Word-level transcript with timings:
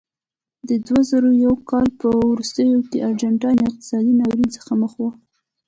د 0.67 0.69
دوه 0.85 1.01
زره 1.09 1.29
یو 1.45 1.55
کال 1.69 1.87
په 1.99 2.07
وروستیو 2.31 2.79
کې 2.89 3.05
ارجنټاین 3.09 3.59
اقتصادي 3.69 4.13
ناورین 4.19 4.49
سره 4.55 4.73
مخ 4.81 4.93
و. 4.99 5.03